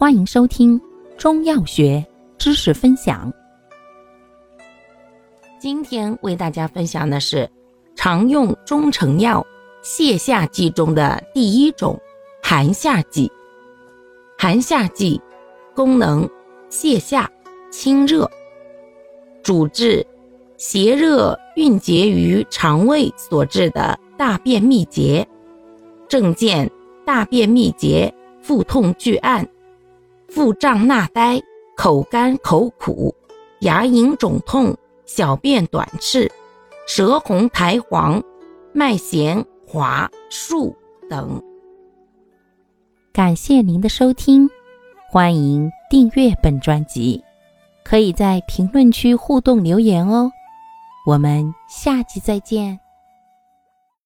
[0.00, 0.80] 欢迎收听
[1.16, 2.06] 中药学
[2.38, 3.32] 知识分享。
[5.58, 7.50] 今天为大家分享的是
[7.96, 9.44] 常用中成药
[9.82, 11.98] 泻下剂中的第一种
[12.40, 13.28] 寒下剂。
[14.38, 15.20] 寒下剂
[15.74, 16.30] 功能
[16.70, 17.28] 泻下、
[17.68, 18.30] 清热，
[19.42, 20.06] 主治
[20.56, 25.26] 邪热蕴结于肠胃所致的大便秘结，
[26.06, 26.70] 症见
[27.04, 29.44] 大便秘结、腹痛拒按。
[30.28, 31.40] 腹胀纳呆，
[31.76, 33.14] 口干口苦，
[33.60, 34.76] 牙龈肿痛，
[35.06, 36.30] 小便短赤，
[36.86, 38.22] 舌红苔黄，
[38.72, 40.76] 脉弦滑数
[41.08, 41.42] 等。
[43.12, 44.48] 感谢您的收听，
[45.10, 47.24] 欢迎订阅本专辑，
[47.82, 50.30] 可以在评论区互动留言哦。
[51.06, 52.78] 我们下期再见。